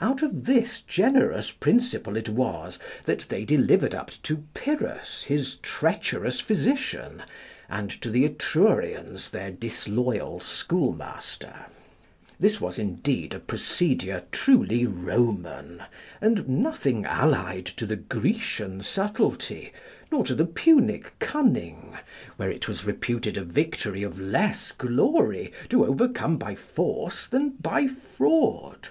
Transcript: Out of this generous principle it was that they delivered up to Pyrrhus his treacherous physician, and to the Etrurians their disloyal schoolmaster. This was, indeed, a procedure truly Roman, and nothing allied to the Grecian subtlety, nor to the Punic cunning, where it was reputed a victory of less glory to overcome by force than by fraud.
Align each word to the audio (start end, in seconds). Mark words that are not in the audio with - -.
Out 0.00 0.22
of 0.22 0.46
this 0.46 0.80
generous 0.80 1.50
principle 1.50 2.16
it 2.16 2.30
was 2.30 2.78
that 3.04 3.26
they 3.28 3.44
delivered 3.44 3.94
up 3.94 4.10
to 4.22 4.42
Pyrrhus 4.54 5.24
his 5.24 5.56
treacherous 5.56 6.40
physician, 6.40 7.22
and 7.68 7.90
to 8.00 8.08
the 8.08 8.24
Etrurians 8.24 9.28
their 9.32 9.50
disloyal 9.50 10.40
schoolmaster. 10.40 11.54
This 12.40 12.58
was, 12.58 12.78
indeed, 12.78 13.34
a 13.34 13.38
procedure 13.38 14.24
truly 14.32 14.86
Roman, 14.86 15.82
and 16.22 16.48
nothing 16.48 17.04
allied 17.04 17.66
to 17.66 17.84
the 17.84 17.96
Grecian 17.96 18.80
subtlety, 18.82 19.74
nor 20.10 20.24
to 20.24 20.34
the 20.34 20.46
Punic 20.46 21.12
cunning, 21.18 21.98
where 22.38 22.50
it 22.50 22.66
was 22.66 22.86
reputed 22.86 23.36
a 23.36 23.44
victory 23.44 24.02
of 24.02 24.18
less 24.18 24.72
glory 24.72 25.52
to 25.68 25.84
overcome 25.84 26.38
by 26.38 26.54
force 26.54 27.26
than 27.28 27.50
by 27.60 27.86
fraud. 27.86 28.88